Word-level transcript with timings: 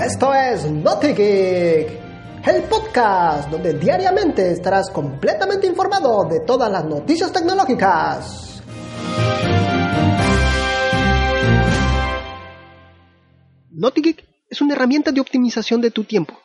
Esto 0.00 0.32
es 0.32 0.70
NotiGeek, 0.70 1.88
el 2.46 2.62
podcast 2.70 3.50
donde 3.50 3.74
diariamente 3.74 4.52
estarás 4.52 4.90
completamente 4.90 5.66
informado 5.66 6.24
de 6.24 6.40
todas 6.40 6.70
las 6.70 6.84
noticias 6.84 7.32
tecnológicas. 7.32 8.62
NotiGeek 13.72 14.24
es 14.48 14.60
una 14.62 14.74
herramienta 14.74 15.12
de 15.12 15.20
optimización 15.20 15.80
de 15.80 15.90
tu 15.90 16.04
tiempo, 16.04 16.38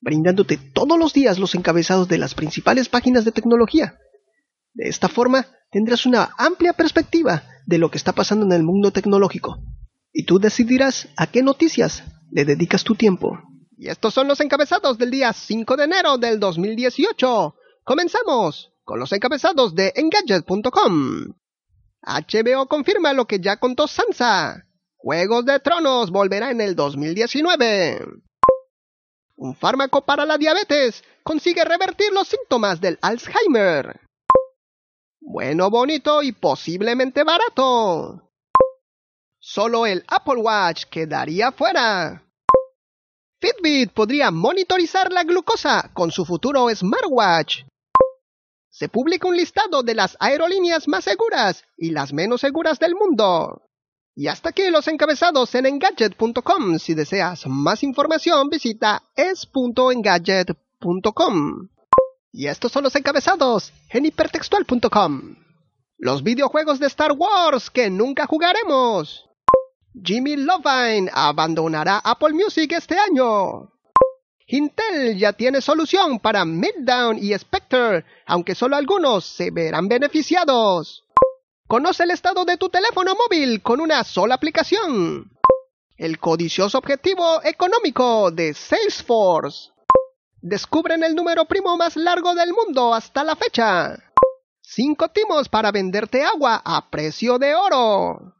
brindándote 0.00 0.58
todos 0.58 0.98
los 0.98 1.12
días 1.12 1.38
los 1.38 1.54
encabezados 1.54 2.08
de 2.08 2.18
las 2.18 2.34
principales 2.34 2.88
páginas 2.88 3.24
de 3.24 3.32
tecnología. 3.32 3.98
De 4.74 4.88
esta 4.88 5.08
forma, 5.08 5.46
tendrás 5.70 6.04
una 6.04 6.30
amplia 6.36 6.72
perspectiva 6.72 7.44
de 7.64 7.78
lo 7.78 7.90
que 7.90 7.98
está 7.98 8.12
pasando 8.12 8.44
en 8.44 8.52
el 8.52 8.64
mundo 8.64 8.90
tecnológico, 8.90 9.58
y 10.18 10.24
tú 10.24 10.40
decidirás 10.40 11.06
a 11.16 11.28
qué 11.28 11.44
noticias 11.44 12.02
le 12.32 12.44
dedicas 12.44 12.82
tu 12.82 12.96
tiempo. 12.96 13.38
Y 13.76 13.88
estos 13.88 14.12
son 14.12 14.26
los 14.26 14.40
encabezados 14.40 14.98
del 14.98 15.12
día 15.12 15.32
5 15.32 15.76
de 15.76 15.84
enero 15.84 16.18
del 16.18 16.40
2018. 16.40 17.54
Comenzamos 17.84 18.72
con 18.82 18.98
los 18.98 19.12
encabezados 19.12 19.76
de 19.76 19.92
Engadget.com. 19.94 21.34
HBO 22.02 22.66
confirma 22.66 23.12
lo 23.12 23.26
que 23.26 23.38
ya 23.38 23.58
contó 23.58 23.86
Sansa. 23.86 24.64
Juegos 24.96 25.44
de 25.44 25.60
Tronos 25.60 26.10
volverá 26.10 26.50
en 26.50 26.62
el 26.62 26.74
2019. 26.74 28.04
Un 29.36 29.54
fármaco 29.54 30.04
para 30.04 30.26
la 30.26 30.36
diabetes 30.36 31.04
consigue 31.22 31.64
revertir 31.64 32.12
los 32.12 32.26
síntomas 32.26 32.80
del 32.80 32.98
Alzheimer. 33.02 34.00
Bueno, 35.20 35.70
bonito 35.70 36.24
y 36.24 36.32
posiblemente 36.32 37.22
barato. 37.22 38.27
Solo 39.50 39.86
el 39.86 40.04
Apple 40.08 40.42
Watch 40.42 40.84
quedaría 40.90 41.52
fuera. 41.52 42.22
Fitbit 43.40 43.92
podría 43.92 44.30
monitorizar 44.30 45.10
la 45.10 45.24
glucosa 45.24 45.90
con 45.94 46.10
su 46.10 46.26
futuro 46.26 46.68
smartwatch. 46.68 47.64
Se 48.68 48.90
publica 48.90 49.26
un 49.26 49.38
listado 49.38 49.82
de 49.82 49.94
las 49.94 50.18
aerolíneas 50.20 50.86
más 50.86 51.04
seguras 51.04 51.64
y 51.78 51.92
las 51.92 52.12
menos 52.12 52.42
seguras 52.42 52.78
del 52.78 52.94
mundo. 52.94 53.62
Y 54.14 54.26
hasta 54.26 54.50
aquí 54.50 54.68
los 54.68 54.86
encabezados 54.86 55.54
en 55.54 55.64
Engadget.com. 55.64 56.78
Si 56.78 56.92
deseas 56.92 57.46
más 57.46 57.82
información, 57.82 58.50
visita 58.50 59.02
es.engadget.com. 59.16 61.68
Y 62.32 62.48
estos 62.48 62.70
son 62.70 62.84
los 62.84 62.94
encabezados 62.96 63.72
en 63.88 64.04
hipertextual.com. 64.04 65.36
Los 65.96 66.22
videojuegos 66.22 66.80
de 66.80 66.86
Star 66.88 67.12
Wars 67.12 67.70
que 67.70 67.88
nunca 67.88 68.26
jugaremos. 68.26 69.24
Jimmy 70.04 70.36
Lovine 70.36 71.10
abandonará 71.12 71.98
Apple 71.98 72.32
Music 72.32 72.72
este 72.72 72.96
año. 72.98 73.70
Intel 74.46 75.18
ya 75.18 75.32
tiene 75.32 75.60
solución 75.60 76.20
para 76.20 76.44
Middown 76.44 77.18
y 77.18 77.36
Spectre, 77.38 78.04
aunque 78.26 78.54
solo 78.54 78.76
algunos 78.76 79.24
se 79.24 79.50
verán 79.50 79.88
beneficiados. 79.88 81.04
Conoce 81.66 82.04
el 82.04 82.12
estado 82.12 82.44
de 82.44 82.56
tu 82.56 82.70
teléfono 82.70 83.14
móvil 83.14 83.62
con 83.62 83.80
una 83.80 84.04
sola 84.04 84.36
aplicación. 84.36 85.30
El 85.96 86.18
codicioso 86.18 86.78
objetivo 86.78 87.42
económico 87.44 88.30
de 88.30 88.54
Salesforce. 88.54 89.70
Descubren 90.40 91.02
el 91.02 91.14
número 91.14 91.44
primo 91.44 91.76
más 91.76 91.96
largo 91.96 92.34
del 92.34 92.54
mundo 92.54 92.94
hasta 92.94 93.24
la 93.24 93.36
fecha. 93.36 93.98
Cinco 94.62 95.08
timos 95.08 95.48
para 95.48 95.72
venderte 95.72 96.22
agua 96.22 96.62
a 96.64 96.88
precio 96.88 97.38
de 97.38 97.54
oro. 97.54 98.37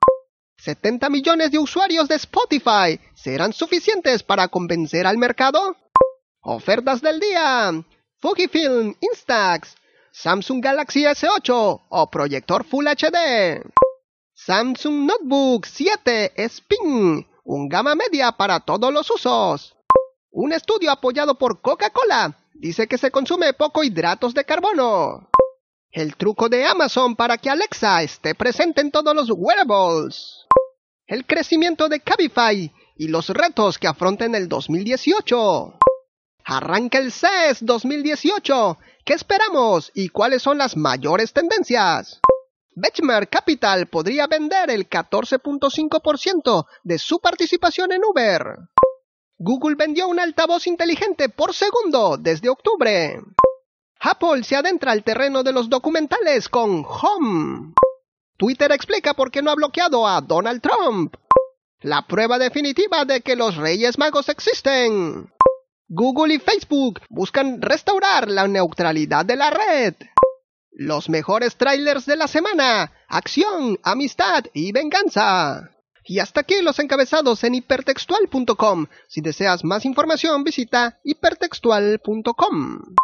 70 0.58 1.08
millones 1.08 1.52
de 1.52 1.58
usuarios 1.58 2.08
de 2.08 2.16
Spotify 2.16 3.00
serán 3.14 3.52
suficientes 3.52 4.24
para 4.24 4.48
convencer 4.48 5.06
al 5.06 5.16
mercado. 5.16 5.76
Ofertas 6.40 7.00
del 7.00 7.20
día. 7.20 7.72
Fujifilm 8.18 8.94
Instax. 9.00 9.76
Samsung 10.10 10.60
Galaxy 10.60 11.04
S8 11.04 11.82
o 11.88 12.10
proyector 12.10 12.64
Full 12.64 12.88
HD. 12.88 13.62
Samsung 14.34 15.06
Notebook 15.06 15.64
7 15.64 16.32
Spin. 16.36 17.24
Un 17.44 17.68
gama 17.68 17.94
media 17.94 18.32
para 18.32 18.58
todos 18.58 18.92
los 18.92 19.08
usos. 19.10 19.76
Un 20.30 20.52
estudio 20.52 20.90
apoyado 20.90 21.36
por 21.38 21.60
Coca-Cola 21.60 22.36
dice 22.52 22.88
que 22.88 22.98
se 22.98 23.12
consume 23.12 23.52
poco 23.52 23.84
hidratos 23.84 24.34
de 24.34 24.44
carbono. 24.44 25.28
El 25.90 26.16
truco 26.16 26.48
de 26.48 26.66
Amazon 26.66 27.14
para 27.14 27.38
que 27.38 27.48
Alexa 27.48 28.02
esté 28.02 28.34
presente 28.34 28.80
en 28.80 28.90
todos 28.90 29.14
los 29.14 29.30
wearables. 29.30 30.47
El 31.08 31.24
crecimiento 31.24 31.88
de 31.88 32.00
Cabify 32.00 32.70
y 32.94 33.08
los 33.08 33.30
retos 33.30 33.78
que 33.78 33.86
afronten 33.88 34.34
el 34.34 34.46
2018. 34.46 35.78
Arranca 36.44 36.98
el 36.98 37.12
CES 37.12 37.64
2018. 37.64 38.78
¿Qué 39.06 39.14
esperamos 39.14 39.90
y 39.94 40.10
cuáles 40.10 40.42
son 40.42 40.58
las 40.58 40.76
mayores 40.76 41.32
tendencias? 41.32 42.20
Benchmark 42.76 43.30
Capital 43.30 43.86
podría 43.86 44.26
vender 44.26 44.70
el 44.70 44.86
14.5% 44.86 46.66
de 46.84 46.98
su 46.98 47.20
participación 47.20 47.90
en 47.92 48.02
Uber. 48.04 48.58
Google 49.38 49.76
vendió 49.76 50.08
un 50.08 50.20
altavoz 50.20 50.66
inteligente 50.66 51.30
por 51.30 51.54
segundo 51.54 52.18
desde 52.18 52.50
octubre. 52.50 53.18
Apple 54.00 54.44
se 54.44 54.56
adentra 54.56 54.92
al 54.92 55.02
terreno 55.02 55.42
de 55.42 55.54
los 55.54 55.70
documentales 55.70 56.50
con 56.50 56.84
Home. 56.84 57.72
Twitter 58.38 58.70
explica 58.70 59.14
por 59.14 59.32
qué 59.32 59.42
no 59.42 59.50
ha 59.50 59.56
bloqueado 59.56 60.06
a 60.06 60.20
Donald 60.20 60.62
Trump. 60.62 61.16
La 61.80 62.06
prueba 62.06 62.38
definitiva 62.38 63.04
de 63.04 63.20
que 63.20 63.34
los 63.34 63.56
Reyes 63.56 63.98
Magos 63.98 64.28
existen. 64.28 65.32
Google 65.88 66.34
y 66.34 66.38
Facebook 66.38 67.00
buscan 67.08 67.60
restaurar 67.60 68.28
la 68.28 68.46
neutralidad 68.46 69.24
de 69.24 69.36
la 69.36 69.50
red. 69.50 69.94
Los 70.70 71.08
mejores 71.08 71.56
trailers 71.56 72.06
de 72.06 72.16
la 72.16 72.28
semana. 72.28 72.92
Acción, 73.08 73.80
amistad 73.82 74.44
y 74.54 74.70
venganza. 74.70 75.70
Y 76.04 76.20
hasta 76.20 76.40
aquí 76.40 76.62
los 76.62 76.78
encabezados 76.78 77.42
en 77.42 77.56
hipertextual.com. 77.56 78.86
Si 79.08 79.20
deseas 79.20 79.64
más 79.64 79.84
información, 79.84 80.44
visita 80.44 81.00
hipertextual.com. 81.02 82.94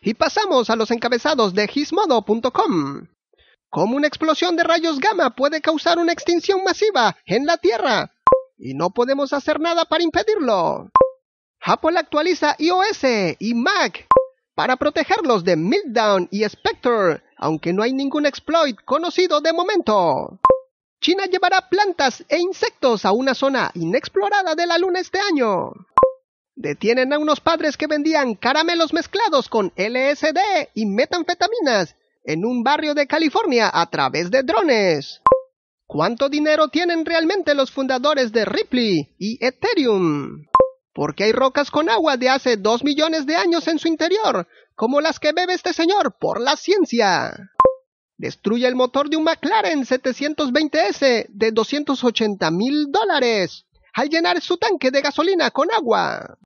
Y 0.00 0.14
pasamos 0.14 0.70
a 0.70 0.76
los 0.76 0.92
encabezados 0.92 1.54
de 1.54 1.66
gizmodo.com. 1.66 3.08
¿Cómo 3.74 3.96
una 3.96 4.06
explosión 4.06 4.54
de 4.54 4.62
rayos 4.62 5.00
gamma 5.00 5.30
puede 5.30 5.60
causar 5.60 5.98
una 5.98 6.12
extinción 6.12 6.62
masiva 6.62 7.16
en 7.26 7.44
la 7.44 7.56
Tierra? 7.56 8.12
Y 8.56 8.72
no 8.74 8.90
podemos 8.90 9.32
hacer 9.32 9.58
nada 9.58 9.84
para 9.84 10.04
impedirlo. 10.04 10.92
Apple 11.60 11.98
actualiza 11.98 12.54
iOS 12.60 13.02
y 13.40 13.52
Mac 13.54 14.06
para 14.54 14.76
protegerlos 14.76 15.42
de 15.42 15.56
Meltdown 15.56 16.28
y 16.30 16.48
Spectre, 16.48 17.24
aunque 17.36 17.72
no 17.72 17.82
hay 17.82 17.92
ningún 17.92 18.26
exploit 18.26 18.76
conocido 18.84 19.40
de 19.40 19.52
momento. 19.52 20.38
China 21.00 21.24
llevará 21.26 21.68
plantas 21.68 22.24
e 22.28 22.38
insectos 22.38 23.04
a 23.04 23.10
una 23.10 23.34
zona 23.34 23.72
inexplorada 23.74 24.54
de 24.54 24.68
la 24.68 24.78
Luna 24.78 25.00
este 25.00 25.18
año. 25.18 25.72
Detienen 26.54 27.12
a 27.12 27.18
unos 27.18 27.40
padres 27.40 27.76
que 27.76 27.88
vendían 27.88 28.36
caramelos 28.36 28.92
mezclados 28.92 29.48
con 29.48 29.72
LSD 29.76 30.38
y 30.74 30.86
metanfetaminas 30.86 31.96
en 32.24 32.44
un 32.44 32.62
barrio 32.62 32.94
de 32.94 33.06
California 33.06 33.70
a 33.72 33.88
través 33.90 34.30
de 34.30 34.42
drones. 34.42 35.20
¿Cuánto 35.86 36.28
dinero 36.28 36.68
tienen 36.68 37.04
realmente 37.04 37.54
los 37.54 37.70
fundadores 37.70 38.32
de 38.32 38.46
Ripley 38.46 39.14
y 39.18 39.44
Ethereum? 39.44 40.46
Porque 40.94 41.24
hay 41.24 41.32
rocas 41.32 41.70
con 41.70 41.90
agua 41.90 42.16
de 42.16 42.30
hace 42.30 42.56
dos 42.56 42.82
millones 42.82 43.26
de 43.26 43.36
años 43.36 43.68
en 43.68 43.78
su 43.78 43.88
interior, 43.88 44.48
como 44.74 45.00
las 45.00 45.20
que 45.20 45.32
bebe 45.32 45.52
este 45.52 45.72
señor 45.72 46.16
por 46.18 46.40
la 46.40 46.56
ciencia. 46.56 47.50
Destruye 48.16 48.66
el 48.66 48.76
motor 48.76 49.10
de 49.10 49.16
un 49.16 49.24
McLaren 49.24 49.84
720S 49.84 51.26
de 51.28 51.52
280 51.52 52.50
mil 52.50 52.90
dólares 52.90 53.66
al 53.92 54.08
llenar 54.08 54.40
su 54.40 54.56
tanque 54.56 54.90
de 54.90 55.02
gasolina 55.02 55.50
con 55.50 55.70
agua. 55.70 56.38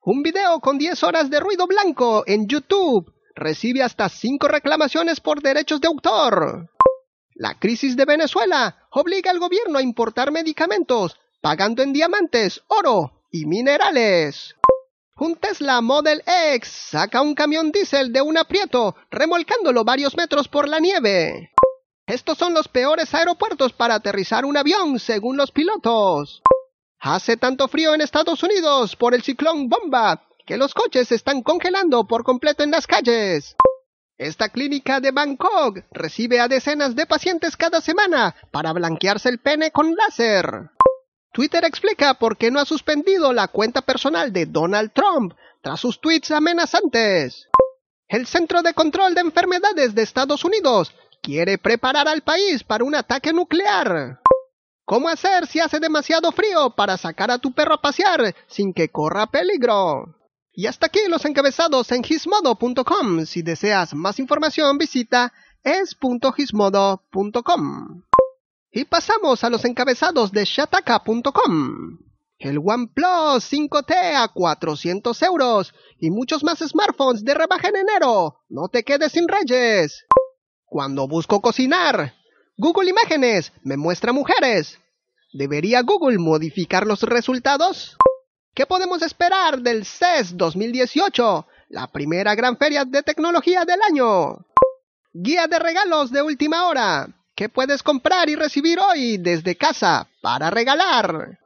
Un 0.00 0.22
video 0.22 0.58
con 0.60 0.78
10 0.78 1.02
horas 1.04 1.30
de 1.30 1.38
ruido 1.38 1.66
blanco 1.66 2.24
en 2.26 2.48
YouTube 2.48 3.11
recibe 3.34 3.82
hasta 3.82 4.08
5 4.08 4.48
reclamaciones 4.48 5.20
por 5.20 5.42
derechos 5.42 5.80
de 5.80 5.88
autor. 5.88 6.70
La 7.34 7.58
crisis 7.58 7.96
de 7.96 8.04
Venezuela 8.04 8.86
obliga 8.90 9.30
al 9.30 9.38
gobierno 9.38 9.78
a 9.78 9.82
importar 9.82 10.30
medicamentos, 10.30 11.18
pagando 11.40 11.82
en 11.82 11.92
diamantes, 11.92 12.62
oro 12.68 13.24
y 13.30 13.46
minerales. 13.46 14.54
Un 15.16 15.36
Tesla 15.36 15.80
Model 15.80 16.22
X 16.54 16.68
saca 16.90 17.22
un 17.22 17.34
camión 17.34 17.70
diésel 17.70 18.12
de 18.12 18.22
un 18.22 18.38
aprieto, 18.38 18.96
remolcándolo 19.10 19.84
varios 19.84 20.16
metros 20.16 20.48
por 20.48 20.68
la 20.68 20.80
nieve. 20.80 21.52
Estos 22.06 22.36
son 22.36 22.54
los 22.54 22.68
peores 22.68 23.14
aeropuertos 23.14 23.72
para 23.72 23.94
aterrizar 23.94 24.44
un 24.44 24.56
avión, 24.56 24.98
según 24.98 25.36
los 25.36 25.50
pilotos. 25.50 26.42
Hace 26.98 27.36
tanto 27.36 27.68
frío 27.68 27.94
en 27.94 28.00
Estados 28.00 28.42
Unidos 28.42 28.96
por 28.96 29.14
el 29.14 29.22
ciclón 29.22 29.68
Bomba 29.68 30.28
que 30.46 30.56
los 30.56 30.74
coches 30.74 31.08
se 31.08 31.14
están 31.14 31.42
congelando 31.42 32.06
por 32.06 32.24
completo 32.24 32.62
en 32.62 32.70
las 32.70 32.86
calles. 32.86 33.56
Esta 34.18 34.50
clínica 34.50 35.00
de 35.00 35.10
Bangkok 35.10 35.80
recibe 35.90 36.38
a 36.40 36.48
decenas 36.48 36.94
de 36.94 37.06
pacientes 37.06 37.56
cada 37.56 37.80
semana 37.80 38.36
para 38.50 38.72
blanquearse 38.72 39.28
el 39.28 39.38
pene 39.38 39.70
con 39.70 39.94
láser. 39.96 40.70
Twitter 41.32 41.64
explica 41.64 42.14
por 42.14 42.36
qué 42.36 42.50
no 42.50 42.60
ha 42.60 42.64
suspendido 42.64 43.32
la 43.32 43.48
cuenta 43.48 43.82
personal 43.82 44.32
de 44.32 44.46
Donald 44.46 44.92
Trump 44.92 45.32
tras 45.62 45.80
sus 45.80 46.00
tweets 46.00 46.30
amenazantes. 46.30 47.48
El 48.06 48.26
Centro 48.26 48.62
de 48.62 48.74
Control 48.74 49.14
de 49.14 49.22
Enfermedades 49.22 49.94
de 49.94 50.02
Estados 50.02 50.44
Unidos 50.44 50.94
quiere 51.22 51.56
preparar 51.56 52.06
al 52.06 52.20
país 52.22 52.62
para 52.62 52.84
un 52.84 52.94
ataque 52.94 53.32
nuclear. 53.32 54.20
¿Cómo 54.84 55.08
hacer 55.08 55.46
si 55.46 55.60
hace 55.60 55.80
demasiado 55.80 56.32
frío 56.32 56.70
para 56.70 56.98
sacar 56.98 57.30
a 57.30 57.38
tu 57.38 57.52
perro 57.52 57.74
a 57.74 57.80
pasear 57.80 58.34
sin 58.48 58.74
que 58.74 58.90
corra 58.90 59.26
peligro? 59.26 60.21
Y 60.54 60.66
hasta 60.66 60.84
aquí 60.86 61.00
los 61.08 61.24
encabezados 61.24 61.90
en 61.92 62.04
gizmodo.com. 62.04 63.24
Si 63.24 63.40
deseas 63.42 63.94
más 63.94 64.18
información 64.18 64.76
visita 64.76 65.32
es.gizmodo.com. 65.64 68.02
Y 68.70 68.84
pasamos 68.84 69.44
a 69.44 69.50
los 69.50 69.64
encabezados 69.64 70.30
de 70.32 70.44
shataka.com. 70.44 71.98
El 72.38 72.58
OnePlus 72.58 73.52
5T 73.52 74.16
a 74.16 74.28
400 74.28 75.22
euros 75.22 75.72
y 75.98 76.10
muchos 76.10 76.42
más 76.42 76.58
smartphones 76.58 77.24
de 77.24 77.34
rebaja 77.34 77.68
en 77.68 77.76
enero. 77.76 78.40
No 78.48 78.68
te 78.68 78.82
quedes 78.82 79.12
sin 79.12 79.28
reyes. 79.28 80.04
Cuando 80.64 81.06
busco 81.06 81.40
cocinar, 81.40 82.14
Google 82.56 82.90
Imágenes 82.90 83.52
me 83.62 83.76
muestra 83.76 84.12
mujeres. 84.12 84.80
¿Debería 85.32 85.82
Google 85.82 86.18
modificar 86.18 86.84
los 86.86 87.02
resultados? 87.02 87.96
¿Qué 88.54 88.66
podemos 88.66 89.00
esperar 89.00 89.62
del 89.62 89.86
CES 89.86 90.36
2018, 90.36 91.46
la 91.70 91.86
primera 91.86 92.34
gran 92.34 92.58
feria 92.58 92.84
de 92.84 93.02
tecnología 93.02 93.64
del 93.64 93.80
año? 93.80 94.44
Guía 95.10 95.46
de 95.46 95.58
regalos 95.58 96.10
de 96.10 96.20
última 96.20 96.68
hora. 96.68 97.08
¿Qué 97.34 97.48
puedes 97.48 97.82
comprar 97.82 98.28
y 98.28 98.34
recibir 98.34 98.78
hoy 98.78 99.16
desde 99.16 99.56
casa 99.56 100.06
para 100.20 100.50
regalar? 100.50 101.38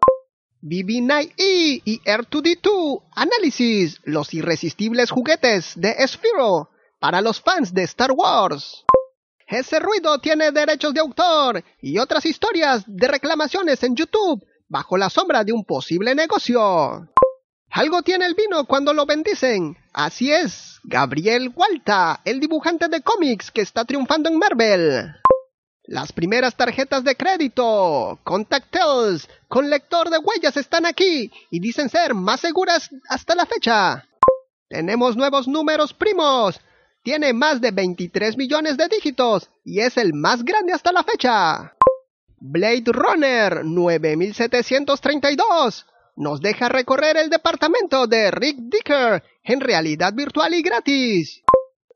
BB9E 0.62 1.82
y 1.84 2.00
R2D2 2.00 3.04
Análisis, 3.12 4.00
los 4.02 4.34
irresistibles 4.34 5.12
juguetes 5.12 5.74
de 5.76 5.94
Sphero 6.08 6.70
para 6.98 7.20
los 7.20 7.40
fans 7.40 7.72
de 7.72 7.84
Star 7.84 8.10
Wars. 8.10 8.84
Ese 9.46 9.78
ruido 9.78 10.18
tiene 10.18 10.50
derechos 10.50 10.92
de 10.92 10.98
autor 10.98 11.62
y 11.80 11.98
otras 11.98 12.26
historias 12.26 12.82
de 12.84 13.06
reclamaciones 13.06 13.80
en 13.84 13.94
YouTube 13.94 14.44
bajo 14.68 14.96
la 14.96 15.10
sombra 15.10 15.44
de 15.44 15.52
un 15.52 15.64
posible 15.64 16.14
negocio. 16.14 17.08
Algo 17.70 18.02
tiene 18.02 18.26
el 18.26 18.34
vino 18.34 18.64
cuando 18.64 18.92
lo 18.92 19.06
bendicen. 19.06 19.76
Así 19.92 20.32
es, 20.32 20.78
Gabriel 20.84 21.52
Walta, 21.54 22.20
el 22.24 22.40
dibujante 22.40 22.88
de 22.88 23.02
cómics 23.02 23.50
que 23.50 23.62
está 23.62 23.84
triunfando 23.84 24.28
en 24.28 24.38
Marvel. 24.38 25.14
Las 25.84 26.12
primeras 26.12 26.56
tarjetas 26.56 27.04
de 27.04 27.16
crédito, 27.16 28.18
Contactels, 28.24 29.28
con 29.48 29.70
lector 29.70 30.10
de 30.10 30.18
huellas 30.18 30.56
están 30.56 30.84
aquí 30.84 31.30
y 31.50 31.60
dicen 31.60 31.88
ser 31.88 32.14
más 32.14 32.40
seguras 32.40 32.90
hasta 33.08 33.34
la 33.34 33.46
fecha. 33.46 34.04
Tenemos 34.68 35.16
nuevos 35.16 35.46
números 35.46 35.92
primos 35.92 36.60
tiene 37.06 37.32
más 37.32 37.60
de 37.60 37.70
23 37.70 38.36
millones 38.36 38.76
de 38.76 38.88
dígitos 38.88 39.48
y 39.64 39.78
es 39.78 39.96
el 39.96 40.12
más 40.12 40.44
grande 40.44 40.72
hasta 40.72 40.90
la 40.90 41.04
fecha. 41.04 41.75
Blade 42.48 42.92
Runner 42.92 43.64
9732 43.64 45.84
nos 46.16 46.40
deja 46.40 46.68
recorrer 46.68 47.16
el 47.16 47.28
departamento 47.28 48.06
de 48.06 48.30
Rick 48.30 48.58
Dicker 48.58 49.24
en 49.42 49.60
realidad 49.60 50.14
virtual 50.14 50.54
y 50.54 50.62
gratis. 50.62 51.42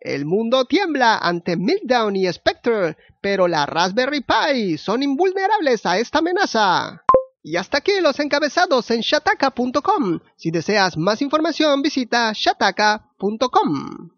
El 0.01 0.27
mundo 0.27 0.65
tiembla 0.65 1.19
ante 1.19 1.57
Meltdown 1.57 2.17
y 2.17 2.27
Spectre, 2.33 2.97
pero 3.21 3.47
la 3.47 3.65
Raspberry 3.67 4.23
Pi 4.23 4.77
son 4.77 5.05
invulnerables 5.05 5.87
a 5.87 5.99
esta 5.99 6.19
amenaza. 6.19 7.05
Y 7.43 7.57
hasta 7.57 7.79
aquí 7.79 7.93
los 8.01 8.19
encabezados 8.19 8.91
en 8.91 9.01
shataka.com. 9.01 10.19
Si 10.37 10.51
deseas 10.51 10.97
más 10.97 11.23
información 11.23 11.81
visita 11.81 12.33
shataka.com. 12.35 14.11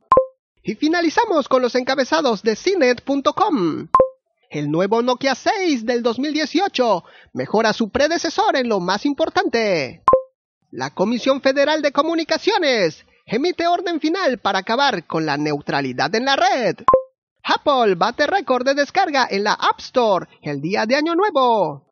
Y 0.62 0.76
finalizamos 0.76 1.46
con 1.48 1.60
los 1.60 1.74
encabezados 1.74 2.42
de 2.42 2.56
CNET.com. 2.56 3.88
El 4.52 4.70
nuevo 4.70 5.00
Nokia 5.00 5.34
6 5.34 5.86
del 5.86 6.02
2018 6.02 7.04
mejora 7.32 7.72
su 7.72 7.88
predecesor 7.88 8.54
en 8.56 8.68
lo 8.68 8.80
más 8.80 9.06
importante. 9.06 10.02
La 10.70 10.90
Comisión 10.90 11.40
Federal 11.40 11.80
de 11.80 11.90
Comunicaciones 11.90 13.06
emite 13.24 13.66
orden 13.66 13.98
final 13.98 14.36
para 14.40 14.58
acabar 14.58 15.06
con 15.06 15.24
la 15.24 15.38
neutralidad 15.38 16.14
en 16.14 16.26
la 16.26 16.36
red. 16.36 16.76
Apple 17.42 17.94
bate 17.94 18.26
récord 18.26 18.66
de 18.66 18.74
descarga 18.74 19.26
en 19.30 19.44
la 19.44 19.54
App 19.54 19.80
Store 19.80 20.26
el 20.42 20.60
día 20.60 20.84
de 20.84 20.96
Año 20.96 21.14
Nuevo. 21.14 21.88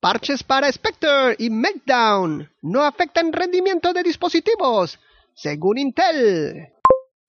Parches 0.00 0.42
para 0.42 0.72
Spectre 0.72 1.36
y 1.38 1.50
Meltdown 1.50 2.50
no 2.62 2.84
afectan 2.84 3.34
rendimiento 3.34 3.92
de 3.92 4.02
dispositivos, 4.02 4.98
según 5.34 5.76
Intel. 5.76 6.72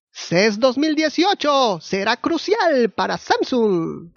CES 0.10 0.58
2018 0.58 1.82
será 1.82 2.16
crucial 2.16 2.92
para 2.96 3.18
Samsung. 3.18 4.12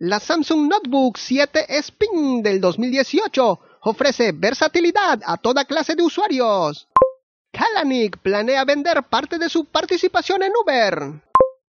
La 0.00 0.20
Samsung 0.20 0.68
Notebook 0.68 1.18
7 1.18 1.66
Spin 1.82 2.40
del 2.40 2.60
2018 2.60 3.60
ofrece 3.82 4.30
versatilidad 4.30 5.20
a 5.26 5.36
toda 5.38 5.64
clase 5.64 5.96
de 5.96 6.04
usuarios. 6.04 6.86
Kalanick 7.50 8.18
planea 8.18 8.64
vender 8.64 9.02
parte 9.10 9.38
de 9.38 9.48
su 9.48 9.64
participación 9.64 10.44
en 10.44 10.52
Uber. 10.62 11.20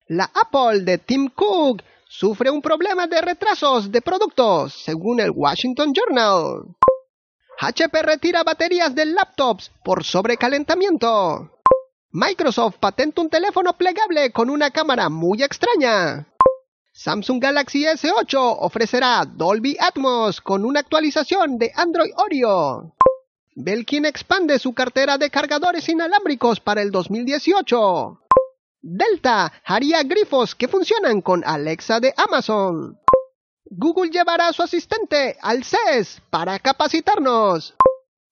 La 0.08 0.28
Apple 0.34 0.80
de 0.80 0.98
Tim 0.98 1.28
Cook 1.28 1.84
sufre 2.08 2.50
un 2.50 2.60
problema 2.60 3.06
de 3.06 3.20
retrasos 3.20 3.92
de 3.92 4.02
productos, 4.02 4.74
según 4.84 5.20
el 5.20 5.30
Washington 5.30 5.92
Journal. 5.94 6.74
HP 7.60 8.02
retira 8.02 8.42
baterías 8.42 8.96
de 8.96 9.04
laptops 9.04 9.70
por 9.84 10.02
sobrecalentamiento. 10.02 11.52
Microsoft 12.10 12.78
patenta 12.80 13.20
un 13.20 13.30
teléfono 13.30 13.74
plegable 13.74 14.32
con 14.32 14.50
una 14.50 14.72
cámara 14.72 15.08
muy 15.08 15.44
extraña. 15.44 16.26
Samsung 16.98 17.38
Galaxy 17.38 17.84
S8 17.84 18.56
ofrecerá 18.58 19.24
Dolby 19.24 19.76
Atmos 19.78 20.40
con 20.40 20.64
una 20.64 20.80
actualización 20.80 21.56
de 21.56 21.70
Android 21.76 22.10
Oreo. 22.16 22.96
Belkin 23.54 24.04
expande 24.04 24.58
su 24.58 24.74
cartera 24.74 25.16
de 25.16 25.30
cargadores 25.30 25.88
inalámbricos 25.88 26.58
para 26.58 26.82
el 26.82 26.90
2018. 26.90 28.20
Delta 28.80 29.52
haría 29.64 30.02
grifos 30.02 30.56
que 30.56 30.66
funcionan 30.66 31.20
con 31.22 31.44
Alexa 31.44 32.00
de 32.00 32.12
Amazon. 32.16 32.98
Google 33.66 34.10
llevará 34.10 34.48
a 34.48 34.52
su 34.52 34.64
asistente 34.64 35.36
al 35.40 35.62
CES 35.62 36.20
para 36.30 36.58
capacitarnos 36.58 37.76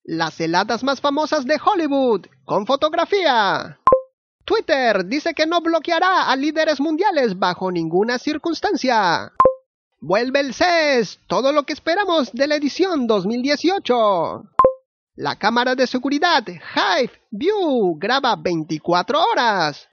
las 0.02 0.40
heladas 0.40 0.82
más 0.82 1.00
famosas 1.00 1.44
de 1.44 1.60
Hollywood, 1.64 2.26
con 2.44 2.66
fotografía. 2.66 3.78
Twitter 4.46 5.04
dice 5.04 5.34
que 5.34 5.44
no 5.44 5.60
bloqueará 5.60 6.30
a 6.30 6.36
líderes 6.36 6.78
mundiales 6.80 7.36
bajo 7.36 7.72
ninguna 7.72 8.16
circunstancia. 8.16 9.32
Vuelve 9.98 10.38
el 10.38 10.54
CES, 10.54 11.18
todo 11.26 11.52
lo 11.52 11.64
que 11.64 11.72
esperamos 11.72 12.30
de 12.32 12.46
la 12.46 12.54
edición 12.54 13.08
2018. 13.08 14.44
La 15.16 15.34
cámara 15.34 15.74
de 15.74 15.88
seguridad 15.88 16.44
Hive 16.46 17.10
View 17.32 17.98
graba 17.98 18.36
24 18.36 19.20
horas. 19.20 19.88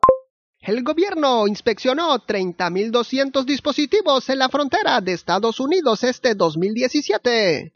El 0.60 0.84
gobierno 0.84 1.48
inspeccionó 1.48 2.20
30.200 2.20 3.46
dispositivos 3.46 4.30
en 4.30 4.38
la 4.38 4.50
frontera 4.50 5.02
de 5.02 5.14
Estados 5.14 5.60
Unidos 5.60 6.04
este 6.04 6.36
2017. 6.36 7.72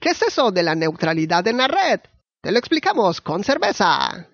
¿Qué 0.00 0.08
es 0.10 0.22
eso 0.22 0.52
de 0.52 0.62
la 0.62 0.76
neutralidad 0.76 1.46
en 1.48 1.56
la 1.56 1.66
red? 1.66 2.00
Te 2.40 2.52
lo 2.52 2.58
explicamos 2.58 3.20
con 3.20 3.42
cerveza. 3.42 4.28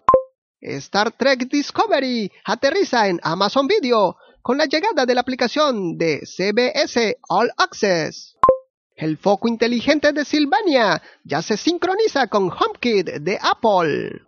Star 0.61 1.12
Trek 1.12 1.49
Discovery 1.49 2.31
aterriza 2.45 3.09
en 3.09 3.21
Amazon 3.23 3.67
Video 3.67 4.17
con 4.43 4.59
la 4.59 4.67
llegada 4.67 5.07
de 5.07 5.14
la 5.14 5.21
aplicación 5.21 5.97
de 5.97 6.21
CBS 6.25 7.17
All 7.29 7.50
Access. 7.57 8.37
El 8.97 9.17
foco 9.17 9.49
inteligente 9.49 10.12
de 10.12 10.25
Silvania 10.25 11.00
ya 11.25 11.40
se 11.40 11.57
sincroniza 11.57 12.26
con 12.26 12.50
HomeKit 12.50 13.07
de 13.21 13.38
Apple. 13.40 14.23